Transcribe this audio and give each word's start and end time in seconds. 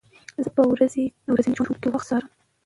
زه 0.43 0.49
په 0.55 0.61
ورځني 0.71 1.05
ژوند 1.57 1.79
کې 1.81 1.89
وخت 1.91 2.07
څارم. 2.09 2.29